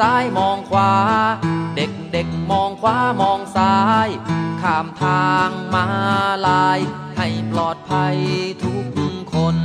[0.00, 0.92] ซ้ายมองขวา
[1.76, 4.08] เด็กเด็กมองขวามองซ้าย
[4.62, 5.86] ข้ามทางมา
[6.46, 6.80] ลาย
[7.18, 8.16] ให้ปลอดภัย
[8.62, 8.84] ทุก
[9.34, 9.56] คน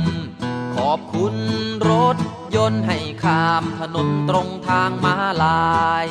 [0.76, 1.34] ขอบคุณ
[1.90, 2.16] รถ
[2.56, 6.06] ยนต์ให้ข้ามถนนตรงทางมาลาย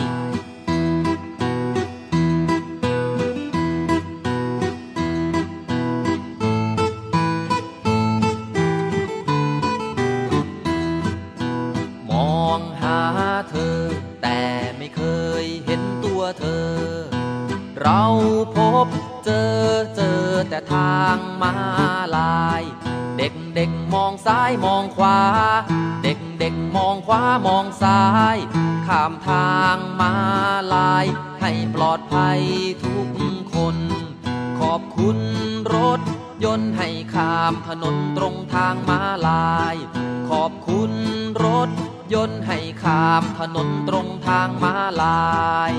[19.29, 19.35] เจ
[19.69, 21.53] อเจอแต่ทางมา
[22.17, 22.63] ลาย
[23.17, 25.19] เด็กเด็กมองซ้ายมองขวา
[26.03, 28.01] เด็กเด็กมองขวามองซ้า
[28.35, 28.37] ย
[28.87, 30.13] ข้ามทางมา
[30.73, 31.05] ลาย
[31.41, 32.41] ให้ปลอดภัย
[32.83, 33.07] ทุก
[33.53, 33.77] คน
[34.59, 35.17] ขอบคุณ
[35.75, 36.01] รถ
[36.43, 39.75] ยนต์ให้ข้ามถนนตรงทางมาลาย
[40.29, 40.91] ขอบคุณ
[41.45, 41.69] รถ
[42.13, 45.21] ยนต์ให้ข้ามถนนตรงทางมาลา
[45.71, 45.73] ย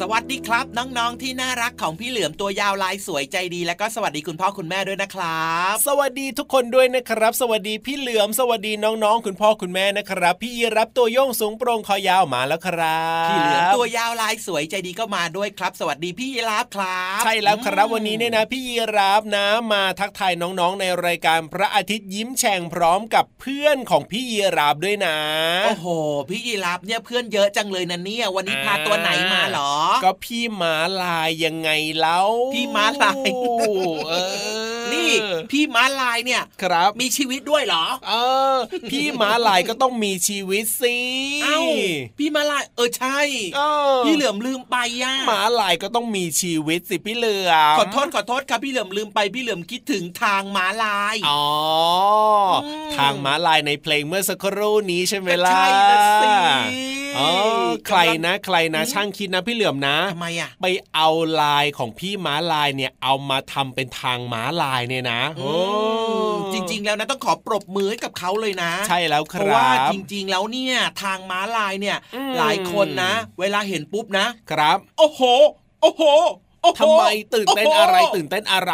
[0.00, 25.16] สวัสดีครับ น้องๆที่น่ารักของพี่เหลือมตัวยาวลายสวยใจดี แล้วก็สวัสดีคุณพ่อคุณแม่ด้วยนะครับ สวัสดีทุกคนด้วยนะครับ สวัสดีพี่เหลือมสวัสดีน้องๆ คุณพ่อคุณแม่นะครับ พี่ยีรับตัวโยงสูงโปร่งคอยาวมาแล้วครับพี่เหลือมตัวยาวลายสวยใจดีก็มาด้วยครับ สวัสดีพี่ยีรับครับใช่แล้วครับวันนี้เนี่ยนะ พี่ยีรับนะมาทักทายน้องๆในรายการพระอาทิตย์ยิ้มแฉ่งพร้อมกับเพื่อนของพี่ยีรับด้วยนะ
[25.66, 25.86] โอ้โห
[26.28, 29.74] พี่ยีรับเนี่ยเพื่อนเยอะจังเลยนะเนี่ยวันนี้พาตัวไหนมาหรอ
[30.04, 32.20] ก็พี่ม้าลายยังไงเล่า
[32.54, 33.28] พี่ม้าลาย
[34.08, 34.14] เอ
[34.78, 35.10] อนี่
[35.50, 38.12] พี่ม้าลายเนี่ยครับ มีชีวิตด้วยเหรอ เอ
[38.54, 38.56] อ
[38.90, 40.96] พี่ม้าลายก็ต้องมีชีวิตสิ
[41.44, 41.60] เอ้า
[42.18, 43.20] พี่ม้าลายเออใช่
[44.04, 51.44] พี่เหลือมลืมไปย่าม้าลายก็ต้องมีชีวิตสิพี่เหลือมขอโทษขอโทษครับพี่เหลือมลืมไปพี่เหลือมคิดถึงทางม้าลายอ๋อ
[52.96, 55.66] ทางม้าลายในเพลงเมื่อสักครู่นี้ใช่ไหมล่ะใช่
[56.22, 56.28] สิ
[57.18, 57.30] อ๋อ
[57.86, 61.08] ใครนะใครนะช่างคิดนะพี่เหลือมนะทำไมอะไปเอา
[61.40, 65.54] ลายของพี่ม้าลายเนี่ยเอามาทำเป็นทางม้าลายเนี่ยนะโอ้
[66.52, 71.96] จริง ๆ แล้วนะต้องขอปรบมือให้กับเขาเลยนะ ใช่แล้วครับเพราะว่าจริง ๆ แล้วเนี่ยทางม้าลายเนี่ย
[72.38, 75.22] หลายคนนะ เวลาเห็นปุ๊บนะ ครับ โอ้โห
[75.82, 76.04] โอ้โห
[76.80, 77.04] ทำไม
[77.34, 78.72] ตื่นเต้นอะไรตื่นเต้นอะไร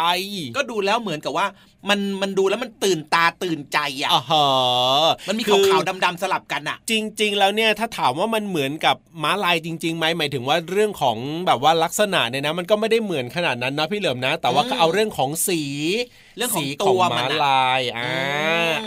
[0.55, 1.47] ก็ดูแล้วเหมือนกับว่า
[1.89, 4.45] มันมันดูแล้วมันตื่นตาตื่นใจอะอ๋อ
[5.27, 11.17] มันมีขาวๆดำๆสลับกันอะ จริง ๆ แล้วเนี่ยถ้าถามว่ามันเหมือนกับม้าลายจริงๆไหมหมายถึงว่าเรื่องของ
[11.47, 15.61] แบบว่าลักษณะเนี่ยนะ มันก็ไม่ได้เหมือนขนาดนั้นนะพี่เหลิมนะ แต่ว่าก็เอาเรื่องของสี
[16.37, 18.11] เรื่องของตัวม้าลายอ่า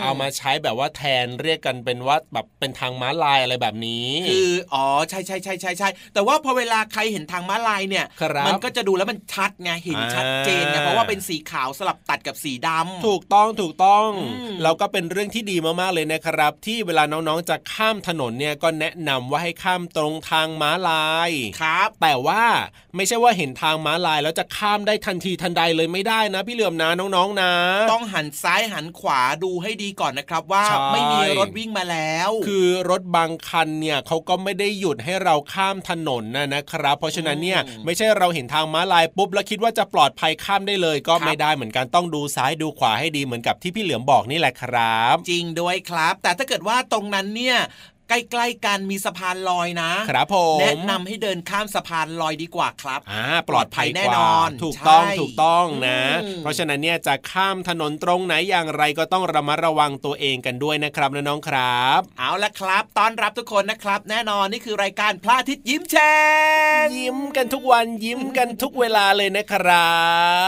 [0.01, 8.05] เอามาใช้แบบว่าแทนเรียกกันเป็นว่าแบบเป็นทางม้าลายอะไรแบบนี้ คืออ๋อใช่ใช่ใช่ใช่ใช่แต่ว่าพอเวลาใครเห็นทางม้าลายเนี่ย
[8.47, 14.09] มันก็จะดูแล้วมันชัดไงเห็นชัดเจนไงเพราะว่าเป็นสีขาวสลับตัดกับสีดำถูกต้องถูกต้อง
[14.63, 21.31] เราก็เป็นเรื่องที่ดีมากๆเลยนะครับ ที่เวลาน้องๆจะข้ามถนนเนี่ยก็แนะนำว่าให้ข้ามตรงทางม้าลาย
[21.61, 22.43] ครับ แต่ว่า
[22.95, 27.40] ไม่ใช่ว่าเห็นทางม้าลายแล้วจะข้ามได้ทันทีทันใดเลยไม่ได้นะ พี่เหลือมนะน้องๆนะ
[27.91, 47.57] ต้องหันซ้ายหันขวาดูให้ดีก่อนนะครับว่าไม่มีรถวิ่งมาแล้ว คือรถบางคันเนี่ยเขาก็ไม่ได้หยุดให้เราข้ามถนนนะนะครับ เพราะฉะนั้นเนี่ยไม่ใช่เราเห็นทางม้าลายปุ๊บแล้วคิดว่าจะปลอดภัยข้ามได้เลย ก็ไม่ได้เหมือนกันต้องดูซ้ายดูขวาให้ดีเหมือนกับที่พี่เหลือมบอกนี่แหละครับ จริงด้วยครับ แต่ถ้าเกิดว่าตรงนั้นเนี่ย
[48.11, 55.99] ใกล้ๆกันมีสะพานลอยนะครับผมแนะนำให้เดินข้ามสะพานลอยดีกว่าครับอ่าปลอดภัยแน่นอน ถูกต้องถูกต้องนะ
[56.37, 66.15] เพราะฉะนั้นเนี่ยจะข้ามถนนตรงไหนอย่างไรก็ต้องระมัดระวังตัวเองกันด้วยนะครับน้องๆครับ เอาละครับต้อนรับทุกคนนะครับ แน่นอนนี่คือรายการพระอาทิตย์ยิ้มแฉ่
[66.83, 69.91] งยิ้มกันทุกวันยิ้มกันทุกเวลาเลยนะครั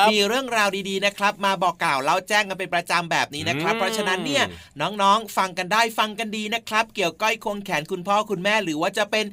[0.04, 4.44] บ มีเรื่องราวดีๆนะครับ มาบอกกล่าวเล่าแจ้งกันเป็นประจำแบบนี้นะครับ เพราะฉะนั้นเนี่ย
[4.82, 9.26] น้องๆ ฟังกันได้ฟังกันดีนะครับ เกี่ยวก้อยคงควงแขนคุณพ่อคุณแม่ หรือว่าจะเป็น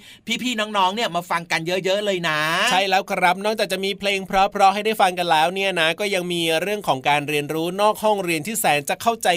[0.43, 2.41] พี่ๆน้องๆเนี่ยมาฟังกันเยอะๆเลยนะ
[2.71, 9.29] ใช่แล้วครับนอกจากจะมีเพลงเพราะๆให้ได้ฟังกันแล้วเนี่ยนะก็ยังมีเรื่องของการเรียนรู้นอกห้องเรียนที่แสนจะเข้าใจ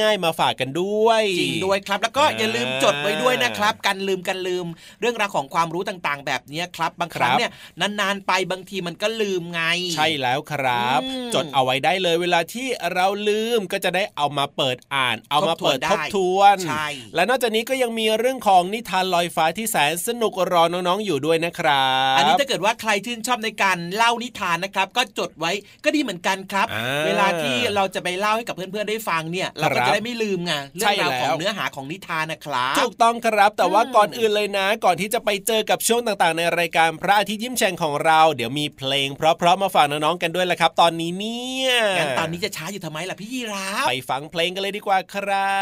[0.00, 4.66] ง่าย ๆ มาฝากกันด้วยจริงด้วยครับ แล้วก็อย่าลืมจดไว้ด้วยนะครับ กันลืมกันลืม
[5.00, 7.50] เรื่องราวของความรู้ต่างๆ แบบนี้ครับ บางครั้งเนี่ย
[7.80, 9.62] นานๆไปบางทีมันก็ลืมไง
[9.94, 25.52] ใช่แล้วครับอืมจดเอาไว้ได้เลยเวลาที่เราลืมก็จะได้เอามาเปิดอ่าน เอามาเปิดทบทวนใช่และนอกจากนี้ก็ยังมีเรื่องของนิทานลอยฟ้าที่แสนสนุกรอน้องๆอยู่ด้วยนะครับอันนี้ถ้าเกิดว่าใครชื่นชอบในการเล่านิทานนะครับ ก็จดไว้
[25.84, 45.58] ก็ดีเหมือนกันครับอ่าเวลาที่เราจะไปเล่าให้กับเพื่อนๆได้ฟังเนี่ย เราก็ครับจะได้ไม่ลืมไงเรื่ใช่องราวของแล้วเนื้อหาของนิทานนะครับถูกต้องครับแต่ว่าอืมก่อนอื่นเลยนะ ก่อนที่จะไปเจอกับช่วงต่างๆ ในรายการพระอาทิตย์ยิ้มแฉ่งของเราเดี๋ยวมีเพลง เพราะๆมาฝากน้องๆกันด้วยละครับ ตอนนี้เนี่ยงั้นตอนนี้จะช้าอยู่ทำไมล่ะพี่ยีราฟไปฟังเพลงกันเลยดีกว่าครั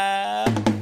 [0.47, 0.78] บ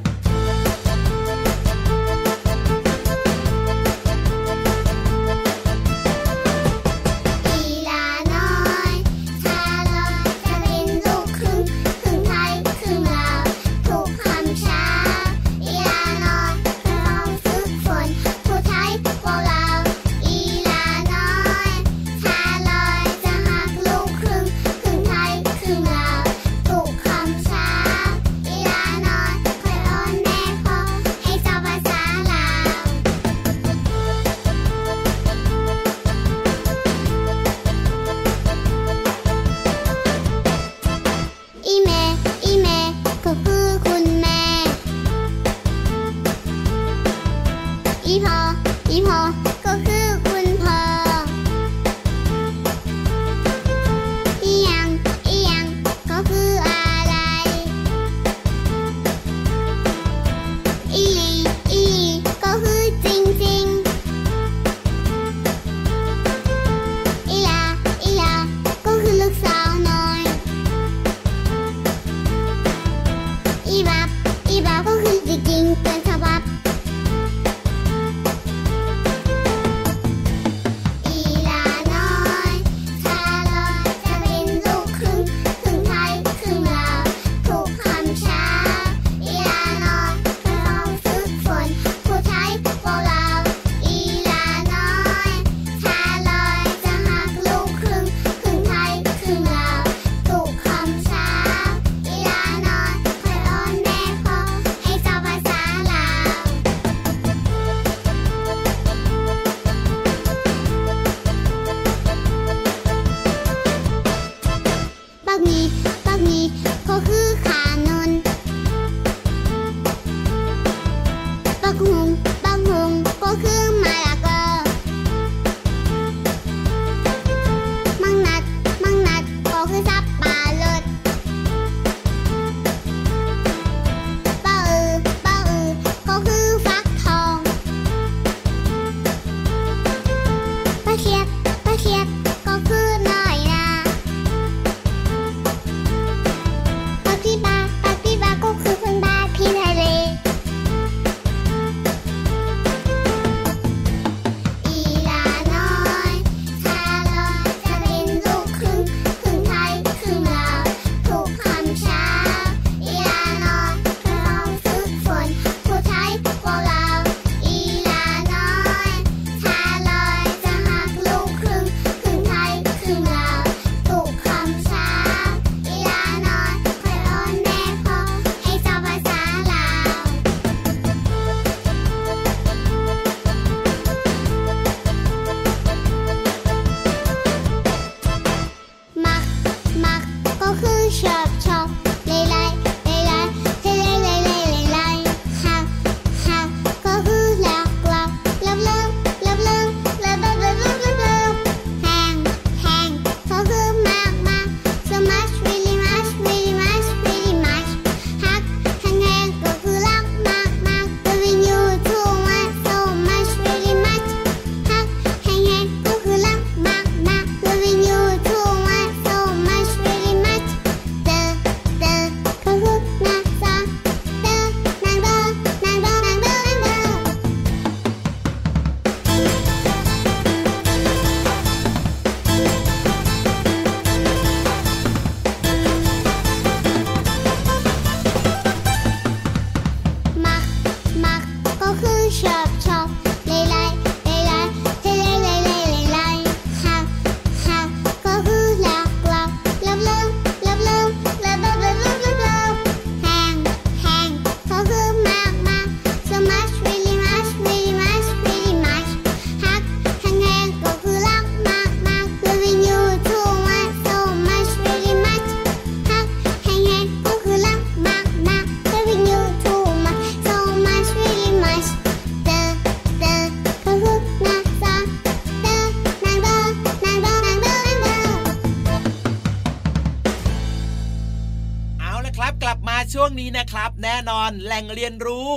[284.58, 285.30] ล่งเรียนรู้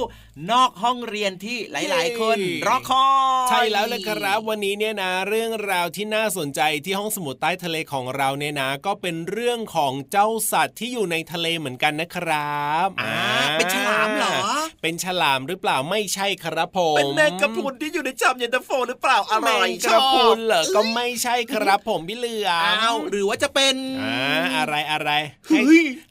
[0.51, 2.37] นอกห้องเรียนที่หลาย ๆ คน
[2.67, 3.05] รอคอ
[3.45, 13.15] ยใช่แล้วเลยครับ วันนี้เนี่ยนะ เรื่องราวที่น่าสนใจที่ห้องสมุดใต้ทะเลของเราเนี่ยนะ ก็เป็นเรื่องของเจ้าสัตว์ที่อยู่ในทะเลเหมือนกันนะครับอ่า
[13.57, 14.33] เป็นฉลามเหรอ
[14.81, 24.17] เป็นฉลามหรือเปล่าไม่ใช่ครับผมเป็นแมงกะพรุนที่อยู่ในจามเย็นตาโฟหรือเปล่าอร่อยกระพุนเหรอก็ไม่ใช่ครับผมพี่เหลืออ้าวหรือว่าจะเป็นอ่า
[24.57, 25.09] อะไรอะไร
[25.47, 25.61] ให้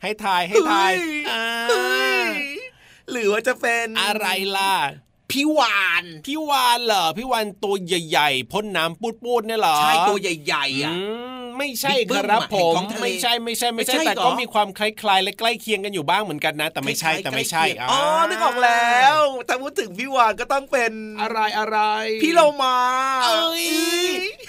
[0.03, 0.93] ให้ทายให้ทาย
[1.31, 1.45] อ่า
[3.13, 4.27] หรือว่าจะเป็นอะไร
[4.57, 4.75] ล่ะ
[5.33, 10.95] พี่วานพี่วานเหรอพี่วานตัวใหญ่ๆพ่นน้ำปูดๆเนี่ยเหรอใช่ตัวใหญ่ๆอะ
[11.59, 19.19] ไม่ใช่ครับผมไม่ใช่ไม่ใช่ไม่ใช่แต่ก็มีความคล้ายๆและใกล้เคียงกันอยู่บ้างเหมือนกันนะ แต่ไม่ใช่แต่ไม่ใช่อ๋อนึกออกแล้ว
[19.49, 21.79] ถ้าพูดถึงพี่วานก็ต้องเป็นอะไรอะไร
[22.23, 22.77] พี่โลมา
[23.25, 23.67] เอ้ย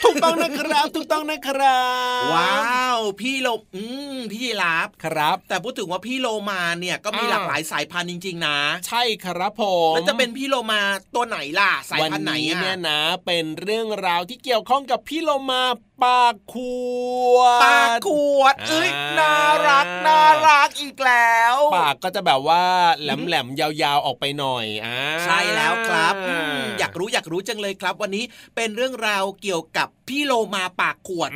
[0.03, 1.81] ถูกต้องนะครับถูกต้องนะครั
[2.21, 3.83] บว้าวพี่โลอื
[4.13, 8.57] มพี่ลาบครับ แต่พูดถึงว่าพี่โลมาเนี่ยก็มีหลากหลายสายพันธุ์จริง ๆ นะ
[8.87, 10.70] ใช่ครับผมแล้วจะเป็นพี่โลมา
[11.15, 15.63] ตัวไหนล่ะสายพันธุ์ไหนเนี่ยนะ เป็นเรื่องราวที่เกี่ยวข้องกับพี่โลมา
[16.03, 16.55] ปากข
[17.35, 18.89] วด ปากขวดเอ้ย
[19.19, 19.33] น่า
[19.67, 22.63] รักน่ารักอีกแล้ว ปากก็จะแบบว่า
[23.01, 26.13] แหลมๆยาวๆออกไปหน่อยอ่าใช่แล้วครับ
[26.79, 28.23] อยากรู้อยากรู้จังเลยครับ วันนี้
[28.55, 31.31] เป็นเรื่องราวเกี่ยวกับพี่โลมาปากขวด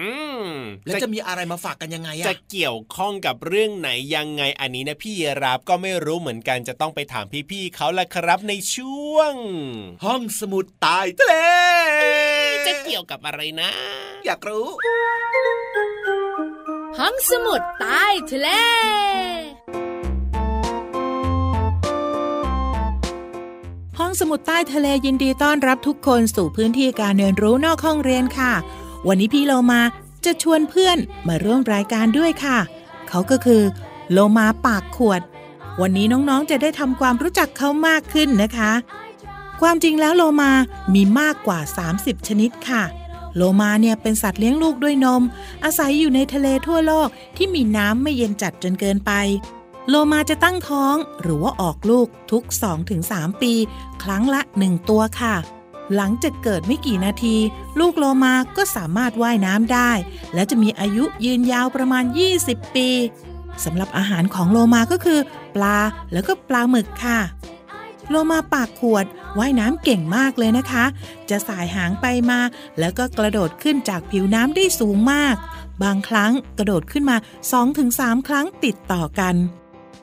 [0.86, 9.34] แล้วจะมีอะไรมาฝากกันยังไงจะเกี่ยวข้องกับเรื่องไหนยังไงอันนี้นะพี่เยรับก็ไม่รู้เหมือนกันจะต้องไปถามพี่ๆเขาละครับในช่วง
[10.06, 11.36] ห้องสมุดตายทะเล
[12.68, 13.70] จะเกี่ยวกับอะไรนะ
[14.26, 14.55] อยากรู้
[17.00, 18.50] ห้องสมุดใต้ทะเล
[24.00, 28.54] ห้องสมุดใต้ทะเลยินดีต้อนรับทุกคนสู่พื้นที่การเรียนรู้นอกห้องเรียนค่ะ
[29.08, 29.82] วันนี้พี่โลมา
[30.26, 30.98] จะชวนเพื่อน
[31.28, 32.58] มาร่วมรายการด้วยค่ะ
[33.10, 33.62] เขาก็คือ
[34.12, 35.22] โลมาปากขวด
[35.82, 38.72] วันนี้น้องๆจะได้ทำความรู้จักเขามากขึ้นนะคะ
[39.62, 40.52] ความจริงแล้วโลมา
[40.94, 41.60] มีมากกว่า
[41.94, 42.84] 30 ชนิดค่ะ
[43.36, 45.22] โลมาเนี่ยเป็นสัตว์เลี้ยงลูกด้วยนม
[45.64, 49.12] อาศัยอยู่ในทะเลทั่วโลกที่มีน้ำไม่เย็นจัดจนเกินไป
[49.90, 52.44] โลมาจะตั้งท้องหรือว่าออกลูกทุก
[52.94, 53.54] 2-3 ปี
[54.04, 55.36] ครั้งละ 1 ตัวค่ะ
[55.96, 57.36] หลังจากเกิดไม่กี่นาที
[57.80, 59.92] ลูกโลมาก็สามารถว่ายน้ำได้
[60.34, 62.04] และจะมีอายุยืนยาวประมาณ
[62.40, 62.90] 20 ปี
[63.66, 65.20] สำหรับอาหารของโลมาก็คือ
[65.56, 65.78] ปลา
[66.14, 67.20] แล้วก็ปลาหมึกค่ะ
[68.10, 69.06] โลมาปากขวด
[69.38, 70.86] ว่ายน้ำเก่งมากเลยนะคะ
[71.30, 72.40] จะสายหางไปมา
[72.80, 75.36] แล้วก็กระโดดขึ้นจากผิวน้ำได้สูงมาก
[75.84, 77.18] บางครั้งกระโดดขึ้นมา
[77.72, 79.36] 2-3 ครั้งติดต่อกัน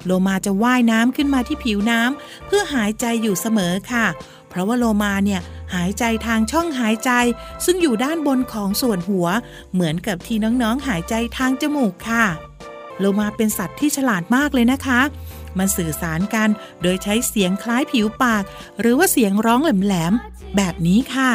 [0.05, 4.07] โลมาจะว่ายน้ำขึ้นมาที่ผิวน้ำเพื่อหายใจอยู่เสมอค่ะ
[4.49, 5.41] เพราะว่าโลมาเนี่ย
[5.75, 7.11] หายใจทางช่องหายใจ
[7.65, 9.27] ซึ่งอยู่ด้านบนของส่วนหัว
[9.73, 12.27] เหมือนกับที่น้องๆหายใจทางจมูกค่ะ
[12.99, 15.01] โลมาเป็นสัตว์ที่ฉลาดมากเลยนะคะ
[15.59, 16.49] มันสื่อสารกัน
[16.83, 18.45] โดยใช้เสียงคล้ายผิวปาก
[18.81, 21.31] หรือว่าเสียงร้องแหลมๆแบบนี้ค่ะ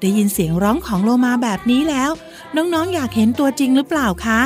[0.00, 2.10] ได้ยินเสียงร้องของโลมาแบบนี้แล้ว
[2.56, 4.40] น้องๆออยากเห็นตัวจริงหรือเปล่าคะ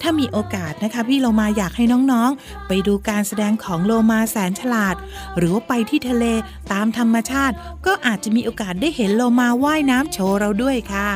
[0.00, 4.94] ถ้ามีโอกาสนะคะพี่โลมาอยากให้น้องๆ ไปดูการแสดงของโลมาแสนฉลาด
[5.36, 6.24] หรือว่าไปที่ทะเล
[6.72, 7.54] ตามธรรมชาติ
[7.86, 11.10] ก็อาจจะมีโอกาสได้เห็นโลมาว่ายน้ำโชว์เราด้วยค่ะ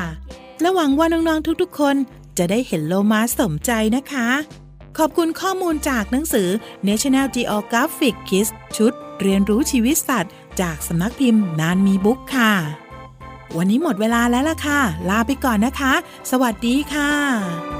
[0.60, 1.96] และหวังว่าน้องๆทุกๆ คน
[2.40, 4.28] จะได้เห็นโลมาสมใจนะคะ
[4.98, 6.48] ขอบคุณข้อมูลจากหนังสือ
[6.88, 12.52] National Geographic Kids ชุด เรียนรู้ชีวิตสัตว์ จากสำนักพิมพ์นานมีบุ๊กค่ะ
[13.56, 14.80] วันนี้หมดเวลาแล้วล่ะค่ะ
[15.10, 15.92] ลาไปก่อนนะคะ
[16.30, 17.79] สวัสดีค่ะ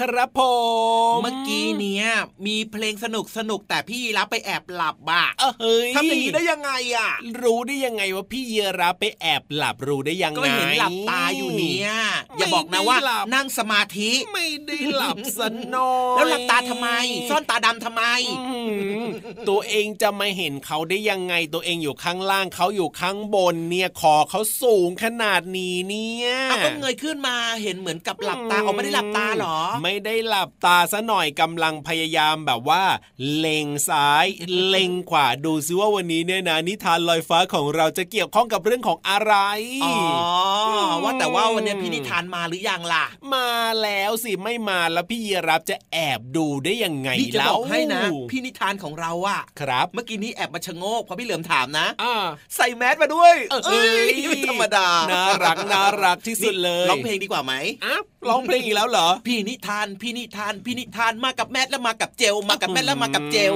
[0.00, 0.40] ครับผ
[1.14, 2.06] มเมื่อกี้เนี้ย
[2.46, 7.10] มีเพลงสนุกสนุกแต่พี่รับไปแอบหลับบ้าเออเฮ้ยทำอย่างนี้ได้ยังไงอะ
[7.42, 11.90] รู้ได้ยังไงว่าพี่เยรับไปแอบหลับรู้ได้ยังไงก็เห็นหลับตาอยู่เนี่ย
[12.38, 15.40] อย่าบอกนะว่าไม่ได้หลับนั่งสมาธิไม่ได้หลับส
[15.74, 16.88] นอยแล้วหลับตาทำไม
[17.30, 18.02] ซ่อนตาดำทำไม
[18.48, 18.58] อื
[19.04, 19.06] ม
[19.48, 32.82] ตัวเองจะมาเห็นเขาได้ยังไงตัวเองอยู่ข้างล่างเขาอยู่ข้างบนเนี่ยคอเขาสูงขนาดนี้เนี่ยเอาก็เงยขึ้นมาเห็นเหมือนกับหลับตาเอาไม่ได้หลับตาเหรอไม่ได้หลับตาซะหน่อยกำลังพยายามแบบว่า
[33.36, 34.26] เล็งซ้าย
[34.66, 39.34] เล็งขวาดูซิว่าวันนี้เนี่ยนะนิทานลอยฟ้าของเราจะเกี่ยวข้องกับเรื่องของอะไร
[39.84, 39.96] อ๋อ
[41.02, 43.50] ว่าแต่ว่าวันนี้พี่นิทานมาหรือยังล่ะ มา
[43.82, 52.14] แล้วสิไม่มาแล้วพี่ยีรับจะแอบดูได้ยังไงพี่จะแล้บวอกให้นะพี่นิทานของเราอะครับ เมื่อกี้นี้แอบมาชะโงกเพราะพี่เหลือมถามนะอ่า
[52.56, 57.52] ใส่แมสมาด้วยเอ้ยเอ้ยไม่ธรรมดาน่ารักน่ารักที่สุดเลยร้องเพลงดีกว่าไหม
[57.84, 57.96] อะ
[58.28, 63.54] ร้องเพลงอีกแล้วเหรอ พี่นิทานพี่นิทานพี่นิทานมากับแมสแล้วมากับเจลมากับแมสแล้วมากับเจล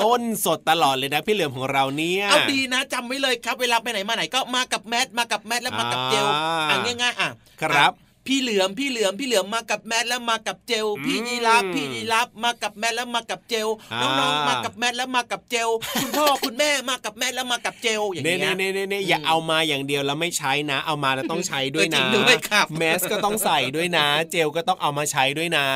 [0.00, 7.30] ด้นสดตลอดเลยนะพี่เหลือมของเราเนี่ยเอาดีนะจำไว้เลยครับเวลาไปไหนมาไหนก็มากับแมสมากับแมสแล้วมากับเจลอ่าอะง่ายๆอะ
[7.62, 15.68] ครับอะ พี่เหลือมพี่เหลือมพี่เหลือมมากับแมสแล้วมากับเจล พี่ยีราฟพี่ยีราฟมากับแมสแล้วมากับเจลอ่าน้องๆมากับแมสแล้วมากับเจล
[16.00, 25.66] คุณพ่อคุณแม่มากับแมสแล้วมากับเจลอย่างเน่เงี้ยเน่เน่เน่อย่าเอามาอย่างเดียวแล้วไม่ใช้นะ เอามาแล้วต้องใช้ด้วยจรินะงด้วยครับแมสก็ต้องใส่ด้วยนะ เจลก็ต้องเอามาใช้ด้วยนะ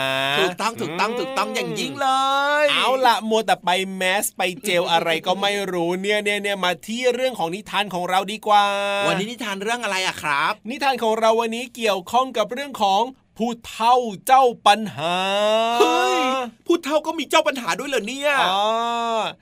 [0.41, 2.09] ถูกต้องถูกต้องถูกต้องอย่างยิ่งเล
[2.65, 8.65] ย เอาละมัวแต่ไปแมสไปเจลอะไรก็ไม่รู้เนี่ยเนี่ยเนี่ยมาที่เรื่องของนิทานของเราดีกว่า
[9.09, 13.03] วันนี้นิทานเรื่องอะไรอะครับ นิทานของเราวันนี้เกี่ยวข้องกับเรื่องของ
[13.39, 13.95] ผู้เฒ่า
[14.27, 15.17] เจ้าปัญหา
[15.81, 16.19] เฮ้ย
[16.67, 18.63] พูดเท่าก็มีเจ้าปัญหาด้วยเหรอเนี่ยอ๋อ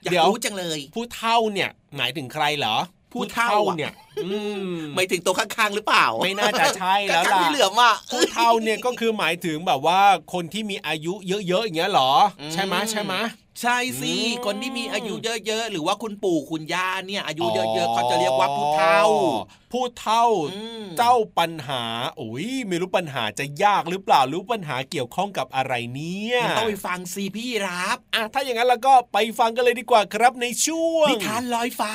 [0.03, 2.77] อยากเดี๋ยวรู้จังเลย ผู้เฒ่าเนี่ยหมายถึงใครเหรอ
[3.13, 3.93] ผู้เฒ่าอะเนี่ย
[4.25, 4.29] อื
[4.71, 9.99] มไม่ถึงตัวข้างๆหรือเปล่า ไม่น่าจะใช่แล้วกระทั่งล่ะพี่เหลือมอะผู้เฒ่าเนี่ยก็คือหมายถึงแบบว่า
[10.33, 11.13] คนที่มีอายุ
[11.47, 13.13] เยอะๆอย่างเงี้ยเหรออืมใช่ไหมใช่ไหม
[13.61, 15.13] ใช่สิอืมคนที่มีอายุ
[15.45, 19.03] เยอะๆ หรือว่าคุณปู่คุณย่าเนี่ย อายุเยอะๆเขาจะเรียกว่าผู้เฒ่า
[19.71, 21.83] ผู้เฒ่าอืมเจ้าปัญหา
[22.17, 31.93] โอ้ยไม่รู้ปัญหาจะยากหรือเปล่าหรู้ปัญหาเกี่ยวข้องกับอะไรเนี่ยมันต้องไปฟังซีพี่รับอะถ้าอย่างนั้นเราก็ไปฟังกันเลยดีกว่าครับในช่วงนิทานลอยฟ้า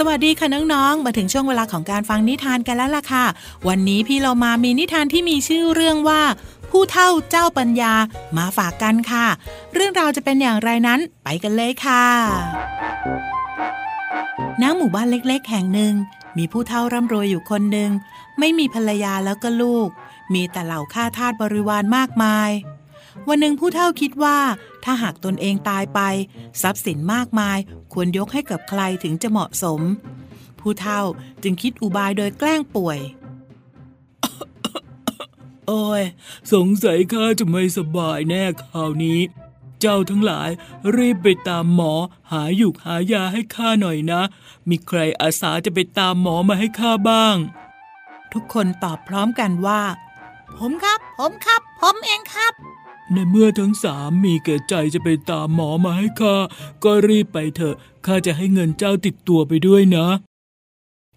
[0.00, 3.24] สวัสดีค่ะน้องๆ มาถึงช่วงเวลาของการฟังนิทานกันแล้วล่ะค่ะ
[3.68, 6.22] วันนี้พี่เรามามีนิทานที่มีชื่อเรื่องว่า
[6.70, 7.92] ผู้เฒ่าเจ้าปัญญา
[8.36, 9.26] มาฝากกันค่ะ
[9.74, 12.04] เรื่องราวจะเป็นอย่างไรนั้นไปกันเลยค่ะ
[14.62, 15.94] ณหมู่บ้านเล็กๆ แห่งหนึ่ง
[16.38, 17.90] มีผู้เฒ่าร่ำรวยอยู่คนหนึ่ง
[18.38, 19.88] ไม่มีภรรยาแล้วก็ลูก
[20.34, 22.50] มีแต่เหล่าข้าทาสบริวารมากมาย
[23.28, 24.38] วันหนึ่งผู้เฒ่าคิดว่า
[24.84, 26.00] ถ้าหากตนเองตายไป
[26.62, 27.58] ทรัพย์สินมากมาย
[27.92, 29.80] ควรยกให้กับใครถึงจะเหมาะสม
[30.60, 31.00] ผู้เฒ่า
[31.42, 32.98] จึงคิดอุบายโดยแกล้งป่วย
[35.66, 36.02] โอ้ย
[36.52, 39.20] สงสัยข้าจะไม่สบายแน่คราวนี้
[39.80, 40.50] เจ้าทั้งหลาย
[40.96, 41.92] รีบไปตามหมอ
[42.30, 44.20] หาหยุกหายาให้ข้าหน่อยนะ
[44.68, 47.36] มีใครอาสาจะไปตามหมอมาให้ข้าบ้าง
[48.32, 49.82] ทุกคนตอบพร้อมกันว่า
[50.58, 52.52] ผมครับ ผมครับ ผมเองครับ
[53.12, 56.36] ในเมื่อทั้งสามมีแก่ใจจะไปตามหมอมาให้ข้า
[56.84, 57.74] ก็รีบไปเถอะ
[58.06, 60.08] ข้าจะให้เงินเจ้าติดตัวไปด้วยนะ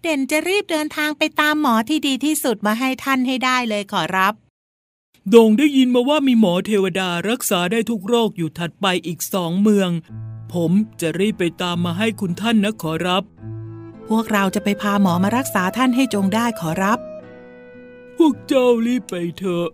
[0.02, 4.34] เด่นจะรีบเดินทางไปตามหมอที่ดีที่สุดมาให้ท่านให้ได้เลยขอรับ
[5.30, 9.90] โด่งได้ยินมาว่ามีหมอเทวดารักษาได้ทุกโรคอยู่ถัดไปอีกสองเมือง
[10.52, 13.22] ผมจะรีบไปตามมาให้คุณท่านนะขอรับ
[14.08, 16.98] พวกเราจะไปพาหมอมารักษาท่านให้จงได้ขอรับ
[18.16, 19.68] พวกเจ้ารีบไปเถอะ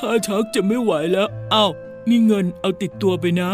[0.00, 1.72] ข้าชักจะไม่ไหวแล้วอ้าว
[2.08, 3.50] นี่เงินเอาติดตัวไปนะ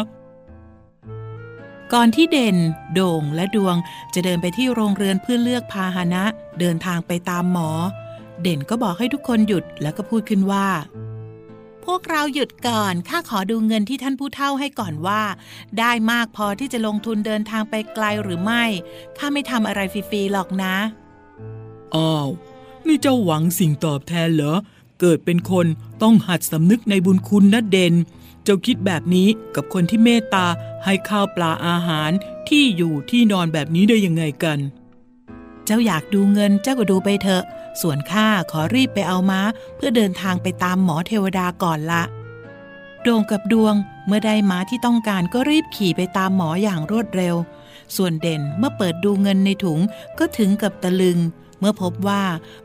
[1.93, 2.57] ก่อนที่เด่น
[2.95, 3.77] โด่งและดวง
[4.15, 6.25] จะเดินไปที่โรงเรือนเพื่อเลือกพาหนะ
[6.61, 7.71] เดินทางไปตามหมอ
[8.43, 10.67] เด่นก็บอกให้ทุกคนหยุดแล้วก็พูดขึ้นว่า
[11.85, 15.23] พวกเราหยุดก่อน ข้าขอดูเงินที่ท่านผู้เฒ่าให้ก่อนว่า
[15.79, 18.65] ได้มากพอที่จะลงทุนเดินทางไปไกลหรือไม่
[19.19, 20.75] ข้าไม่ทำอะไรฟรีๆหรอกนะ
[21.95, 22.29] อ้าว
[22.87, 24.57] นี่เจ้าหวังสิ่งตอบแทนเหรอ
[25.01, 25.67] เกิดเป็นคน
[26.03, 27.95] ต้องหัดสำนึกในบุญคุณนะเด่น
[28.45, 30.47] เจ้าคิดแบบนี้กับคนที่เมตตา
[30.85, 32.11] ให้ข้าวปลาอาหาร
[32.49, 34.59] ที่อยู่ที่นอนแบบนี้ได้ยังไงกัน
[35.65, 37.45] เจ้าอยากดูเงินเจ้าก็ดูไปเถอะ
[37.81, 39.41] ส่วนข้าขอรีบไปเอาม้า
[39.77, 42.03] เพื่อเดินทางไปตามหมอเทวดาก่อนละ
[43.07, 43.75] ด่งกับดวง
[44.07, 47.37] เมื่อได้ม้าที่ต้องการก็รีบขี่ไปตามหมออย่างรวดเร็ว
[47.97, 49.81] ส่วนเด่นเมื่อเปิดดูเงินในถุง
[50.19, 51.19] ก็ถึงกับตะลึง
[51.59, 52.23] เมื่อพบว่า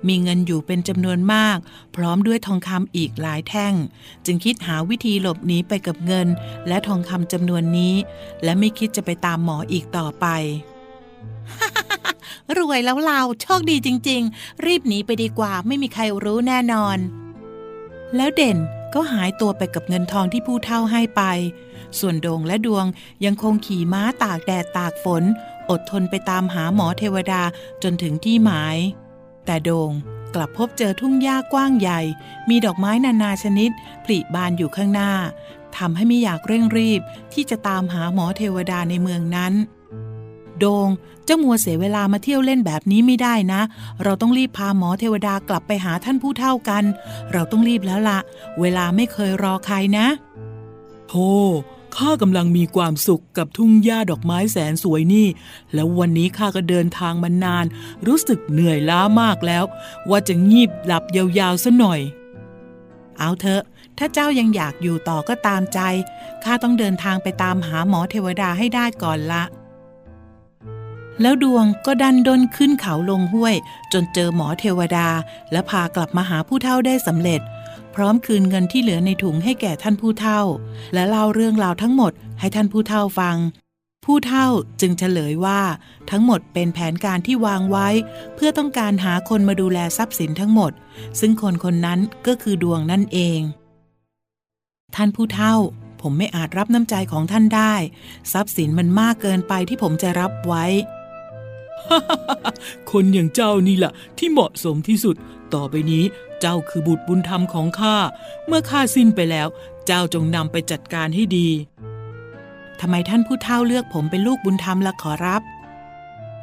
[0.07, 1.57] มีเงินอยู่เป็นจำนวนมาก
[1.95, 3.73] พร้อมด้วยทองคำอีกหลายแท่ง
[4.25, 6.27] จึงคิดหาวิธีหลบหนีไปกับเงิน
[6.67, 7.95] และทองคำจำนวนนี้
[8.43, 10.25] และไม่คิดจะไปตามหมออีกต่อไป
[12.57, 16.97] รวยแล้วเราโชคดีจริง ๆ รีบหนีไปดีกว่าไม่มีใครรู้แน่นอน
[18.15, 18.57] แล้วเด่น
[18.93, 21.23] ก็หายตัวไปกับเงินทองที่ผู้เฒ่าให้ไป
[21.99, 22.85] ส่วนโดงและดวง
[23.25, 25.23] ยังคงขี่ม้าตากแดดตากฝน
[25.69, 27.41] อดทนไปตามหาหมอเทวดา
[27.83, 28.77] จนถึงที่หมาย
[29.45, 29.91] แต่โดง
[30.35, 32.01] กลับพบเจอทุ่งหญ้ากว้างใหญ่
[32.49, 33.71] มีดอกไม้นานาชนิด
[34.03, 35.11] ผลิบานอยู่ข้างหน้า
[35.77, 37.01] ทำให้ไม่อยากเร่งรีบ
[37.33, 39.53] ที่จะตามหาหมอเทวดาในเมืองนั้น
[40.59, 40.89] โดง
[41.25, 43.61] เจ้ามัวเสียเวลามาเที่ยวเล่นแบบนี้ไม่ได้นะ
[44.03, 46.83] เราต้องรีบพาหมอเทวดากลับไปหาท่านผู้เท่ากัน
[47.31, 48.19] เราต้องรีบแล้วละ
[48.59, 50.07] เวลาไม่เคยรอใครนะ
[51.09, 51.31] โธ่
[51.97, 55.27] ข้ากำลังมีความสุขกับทุ่งหญ้าดอกไม้แสนสวยนี่
[55.73, 57.65] แล้ววันนี้ข้าก็เดินทางมานาน
[58.07, 59.63] รู้สึกเหนื่อยล้ามากแล้ว
[60.09, 61.99] ว่าจะงีบหลับยาวๆซะหน่อย
[63.19, 63.61] เอาเถอะ
[63.97, 65.79] ถ้าเจ้ายังอยากอยู่ต่อก็ตามใจ
[66.43, 69.43] ข้าต้องเดินทางไปตามหาหมอเทวดาให้ได้ก่อนละ
[71.21, 73.55] แล้วดวงก็ดันด้นขึ้นเขาลงห้วย
[73.93, 75.07] จนเจอหมอเทวดา
[75.51, 77.41] และพากลับมาหาผู้เฒ่าได้สำเร็จ
[77.95, 80.41] พร้อมคืนเงินที่เหลือในถุงให้แก่ท่านผู้เฒ่า
[80.93, 83.37] และเล่าเรื่องราวทั้งหมดให้ท่านผู้เฒ่าฟัง
[84.05, 84.47] ผู้เฒ่า
[84.81, 85.61] จึงเฉลยว่า
[86.09, 87.87] ทั้งหมดเป็นแผนการที่วางไว้
[88.35, 90.71] เพื่อต้องการหาคนมาดูแลทรัพย์สินทั้งหมด
[91.19, 93.39] ซึ่งคนคนนั้นก็คือดวงนั่นเอง
[94.95, 95.55] ท่านผู้เฒ่า
[96.01, 97.73] ผมไม่อาจรับน้ำใจของท่านได้
[98.33, 100.65] ทรัพย์สินมันมากเกินไปที่ผมจะรับไว้
[102.91, 105.15] คนอย่างเจ้านี่แหละที่เหมาะสมที่สุด
[105.53, 106.03] ต่อไปนี้
[106.41, 107.95] เจ้าคือบุตรบุญธรรมของข้า
[108.47, 109.47] เมื่อข้าสิ้นไปแล้ว
[109.85, 111.47] เจ้าจงนำไปจัดการให้ดี
[112.79, 115.41] ทำไมท่านผู้เฒ่าเลือกผมเป็นลูกบุญธรรมล่ะขอรับ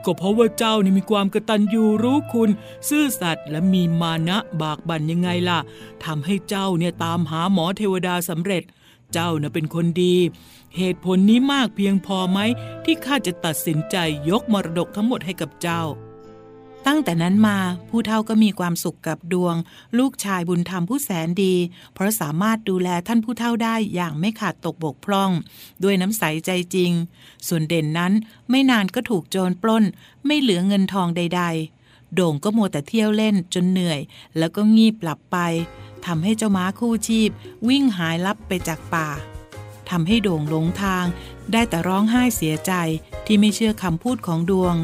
[0.05, 2.51] ก็เพราะว่าเจ้านี่มีความกระตัญญูรู้คุณ
[2.89, 5.59] ซื่อสัตย์และมีมานะบากบั่นยังไงล่ะ
[6.05, 8.63] ทำให้เจ้าเนี่ยตามหาหมอเทวดาสำเร็จ
[9.13, 10.15] เจ้าน่ะเป็นคนดี
[10.77, 12.39] เหตุผลนี้มากเพียงพอไหม
[12.85, 13.97] ที่ข้าจะตัดสินใจ
[14.31, 15.83] ยกมรดกทั้งหมดให้กับเจ้า
[16.87, 19.55] ตั้งแต่นั้นมาผู้เฒ่าก็มีความสุขกับดวง
[19.99, 21.55] ลูกชายบุญธรรมผู้แสนดี
[21.95, 25.31] เพราะสามารถดูแลท่านผู้เฒ่าได้อย่างไม่ขาดตกบกพร่อง
[25.83, 26.93] ด้วยน้ำใสใจจริง
[27.49, 28.12] ส่วนเด่นนั้น
[28.51, 29.85] ไม่นานก็ถูกโจรปล้น
[30.27, 31.43] ไม่เหลือเงินทองใด
[31.79, 34.01] ๆ โด่งก็มัวแต่เที่ยวเล่นจนเหนื่อย
[34.38, 35.38] แล้วก็งีบหลับไป
[36.07, 37.31] ทำให้เจ้าม้าคู่ชีพ
[37.69, 39.09] วิ่งหายลับไปจากป่า
[39.91, 41.05] ทำให้โด่งหลงทาง
[41.53, 42.73] ได้แต่ร้องไห้เสียใจ
[43.27, 44.75] ที่ไม่เชื่อคำพูดของดวง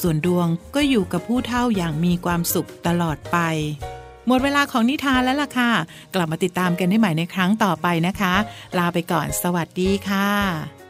[0.00, 3.38] ส่วนดวงก็อยู่กับผู้เท่าอย่างมีความสุขตลอดไป
[4.26, 5.70] หมดเวลาของนิทานแล้วล่ะค่ะ
[6.14, 8.34] กลับมาติดตามกันได้ใหม่ในครั้งต่อไปนะคะ
[8.78, 10.83] ลาไปก่อนสวัสดีค่ะ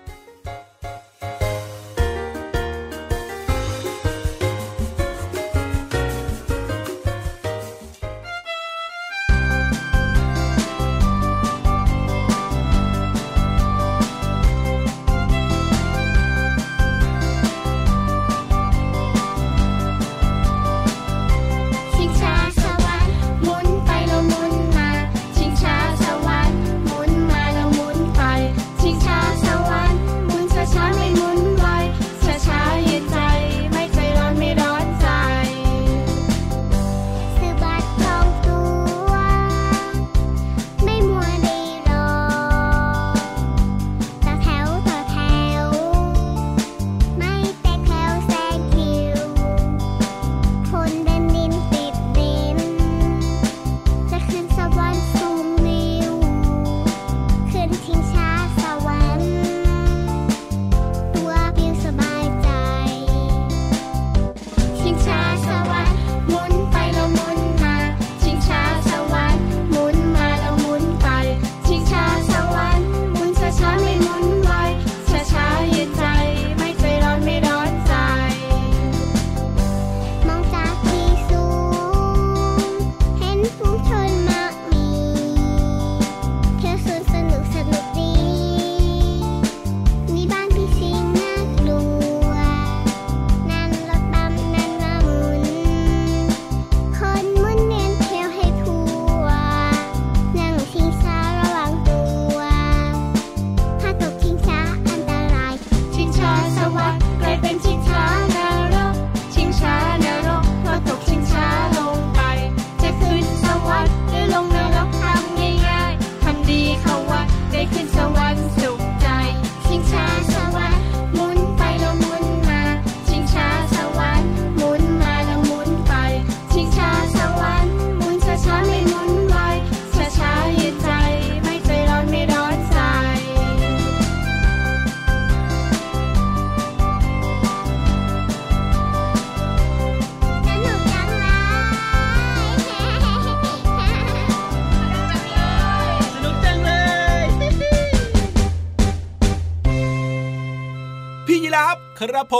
[152.10, 152.36] ครับผ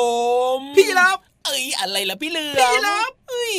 [0.56, 3.56] ม พี่รับเอ้ยอะไรล่ะพี่เหลือมพี่รับเอ้ย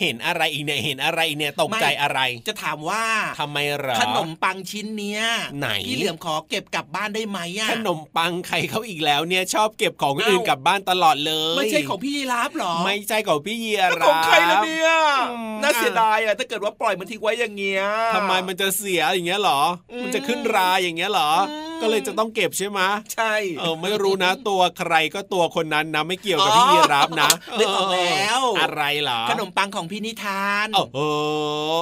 [0.00, 3.04] เห็นอะไรอีกเนี่ยเห็นอะไรอีกเนี่ยตกใจอะไร จะถามว่า
[3.40, 5.22] ทำไมเหรอขนมปังชิ้นเนี้ย
[5.58, 14.90] ไหนพี่เหลือมขอเก็บกลับบ้านได้ไหมอะขนมปังใครเขาอีกแล้วเนี่ยชอบเก็บของคนอื่นกลับบ้านตลอดเลยไม่ใช่ของพี่รับหรอ ไม่ใช่ของพี่เยียแล้วรับของใครล่ะเนี่ย
[15.30, 19.60] อืมน่าเสียดายอะถ้าเกิดว่าปล่อยมันทิ้งไว้อย่างเงี้ยทำไมมันจะเสียอย่างเงี้ยเหรอ
[19.92, 22.80] อืมมันจะขึ้นราอย่างเงี้ยเหรออืม ก็เลยจะต้องเก็บใช่ไหม
[23.14, 30.98] ใช่เออไม่รู้นะ ตัวใครก็ตัวคนนั้นนะไม่เกี่ยวกับพี่ยีรับนะนึกออกแล้วเอออะไรเหรอขนมปังของพี่นิทานโอ้โห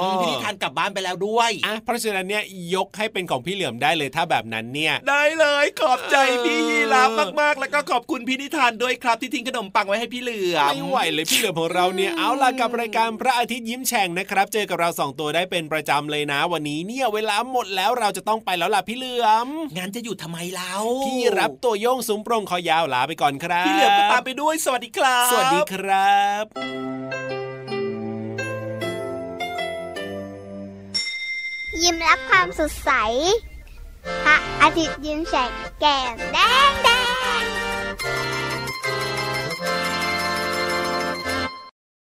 [0.03, 2.43] อืมพี่นิทานกลับบ้านไปแล้วด้วยอะเพราะฉะนั้นเนี่ย
[2.75, 19.49] ยกให้เป็นของพี่เหลือมได้เลยถ้าแบบนั้นเนี่ย ได้เลยขอบใจเออพี่ยีรับมากๆ แล้วก็ขอบคุณพี่นิทานด้วยครับที่ทิ้งขนมปังไว้ให้พี่เหลือมไม่ไหวเลยพี่เหลือมของเราเนี่ยเอาล่ะกับรายการพระอาทิตย์ยิ้มแฉ่งนะครับ เจอกับเราสองตัวได้เป็นประจำเลยนะ วันนี้เนี่ยเวลาหมดแล้วเราจะต้องไปแล้วล่ะพี่เหลือม
[19.83, 20.75] งั้นจะอยู่ทำไมเล่า
[21.07, 26.45] พี่รับตัวโยงสูงโปร่งคอยาวลาไปก่อนครับพี่เหลือมก็ตามไปด้วยสวัสดีครับ สวัสดีครับ
[31.83, 32.91] ยิ้มรับความสดใส
[34.25, 36.89] พระอาทิตย์ยิ้มแฉกแก้มแดงแด